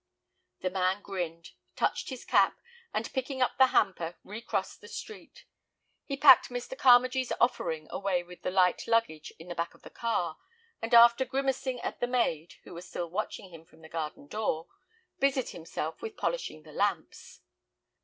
The 0.61 0.71
man 0.71 1.03
grinned, 1.03 1.51
touched 1.75 2.09
his 2.09 2.25
cap, 2.25 2.59
and, 2.91 3.13
picking 3.13 3.39
up 3.39 3.59
the 3.59 3.67
hamper, 3.67 4.17
recrossed 4.23 4.81
the 4.81 4.87
street. 4.87 5.45
He 6.05 6.17
packed 6.17 6.49
Mr. 6.49 6.75
Carmagee's 6.75 7.31
offering 7.39 7.85
away 7.91 8.23
with 8.23 8.41
the 8.41 8.49
light 8.49 8.87
luggage 8.87 9.31
at 9.39 9.47
the 9.47 9.53
back 9.53 9.75
of 9.75 9.83
the 9.83 9.91
car, 9.91 10.39
and 10.81 10.95
after 10.95 11.23
grimacing 11.23 11.79
at 11.81 11.99
the 11.99 12.07
maid, 12.07 12.55
who 12.63 12.73
was 12.73 12.89
still 12.89 13.11
watching 13.11 13.51
him 13.51 13.63
from 13.63 13.81
the 13.81 13.89
garden 13.89 14.25
door, 14.25 14.65
busied 15.19 15.49
himself 15.49 16.01
with 16.01 16.17
polishing 16.17 16.63
the 16.63 16.73
lamps. 16.73 17.41